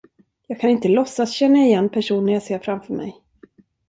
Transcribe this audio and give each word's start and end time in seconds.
Jag 0.47 0.59
kan 0.61 0.69
inte 0.69 0.87
låtsas 0.89 1.33
känna 1.33 1.57
igen 1.57 1.89
personen 1.89 2.33
jag 2.33 2.43
ser 2.43 2.59
framför 2.59 2.93
mig. 2.93 3.21